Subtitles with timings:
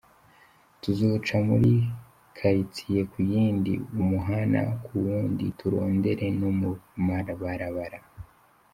[0.81, 1.73] "Tuzoca muri
[2.37, 6.69] kaitiye ku yindi, umuhana ku wundi, turondere no mu
[7.05, 7.99] maabarabara.